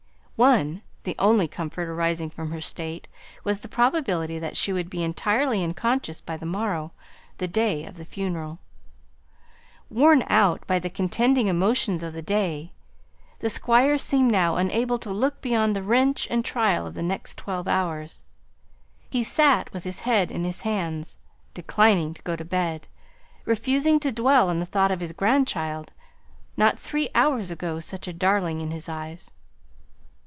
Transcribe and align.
One 0.47 0.81
the 1.03 1.13
only 1.19 1.47
comfort 1.47 1.87
arising 1.87 2.31
from 2.31 2.51
her 2.51 2.61
state 2.61 3.07
was 3.43 3.59
the 3.59 3.67
probability 3.67 4.39
that 4.39 4.57
she 4.57 4.73
would 4.73 4.89
be 4.89 5.03
entirely 5.03 5.63
unconscious 5.63 6.19
by 6.19 6.35
the 6.35 6.47
morrow 6.47 6.93
the 7.37 7.47
day 7.47 7.85
of 7.85 7.95
the 7.95 8.05
funeral. 8.05 8.57
Worn 9.91 10.23
out 10.29 10.65
by 10.65 10.79
the 10.79 10.89
contending 10.89 11.45
emotions 11.45 12.01
of 12.01 12.13
the 12.13 12.23
day, 12.23 12.71
the 13.37 13.51
Squire 13.51 13.99
seemed 13.99 14.31
now 14.31 14.55
unable 14.55 14.97
to 14.97 15.11
look 15.11 15.41
beyond 15.41 15.75
the 15.75 15.83
wrench 15.83 16.27
and 16.31 16.43
trial 16.43 16.87
of 16.87 16.95
the 16.95 17.03
next 17.03 17.37
twelve 17.37 17.67
hours. 17.67 18.23
He 19.11 19.23
sate 19.23 19.71
with 19.71 19.83
his 19.83 19.99
head 19.99 20.31
in 20.31 20.43
his 20.43 20.61
hands, 20.61 21.17
declining 21.53 22.15
to 22.15 22.21
go 22.23 22.35
to 22.35 22.43
bed, 22.43 22.87
refusing 23.45 23.99
to 23.99 24.11
dwell 24.11 24.49
on 24.49 24.57
the 24.57 24.65
thought 24.65 24.89
of 24.89 25.01
his 25.01 25.11
grandchild 25.11 25.91
not 26.57 26.79
three 26.79 27.11
hours 27.13 27.51
ago 27.51 27.79
such 27.79 28.07
a 28.07 28.11
darling 28.13 28.59
in 28.59 28.71
his 28.71 28.89
eyes. 28.89 29.29